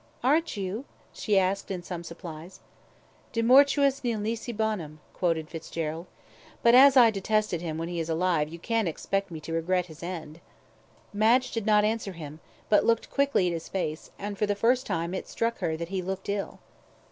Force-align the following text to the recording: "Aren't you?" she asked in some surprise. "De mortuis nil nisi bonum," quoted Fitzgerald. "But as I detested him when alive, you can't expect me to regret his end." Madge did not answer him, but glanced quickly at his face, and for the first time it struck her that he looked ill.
"Aren't 0.23 0.57
you?" 0.57 0.85
she 1.13 1.37
asked 1.37 1.69
in 1.69 1.83
some 1.83 2.03
surprise. 2.03 2.59
"De 3.33 3.43
mortuis 3.43 4.03
nil 4.03 4.19
nisi 4.19 4.51
bonum," 4.51 4.99
quoted 5.13 5.47
Fitzgerald. 5.47 6.07
"But 6.63 6.73
as 6.73 6.97
I 6.97 7.11
detested 7.11 7.61
him 7.61 7.77
when 7.77 7.87
alive, 8.09 8.49
you 8.49 8.57
can't 8.57 8.87
expect 8.87 9.29
me 9.29 9.39
to 9.41 9.53
regret 9.53 9.85
his 9.85 10.01
end." 10.01 10.39
Madge 11.13 11.51
did 11.51 11.67
not 11.67 11.85
answer 11.85 12.13
him, 12.13 12.39
but 12.67 12.81
glanced 12.83 13.11
quickly 13.11 13.45
at 13.45 13.53
his 13.53 13.69
face, 13.69 14.09
and 14.17 14.39
for 14.39 14.47
the 14.47 14.55
first 14.55 14.87
time 14.87 15.13
it 15.13 15.27
struck 15.27 15.59
her 15.59 15.77
that 15.77 15.89
he 15.89 16.01
looked 16.01 16.29
ill. 16.29 16.57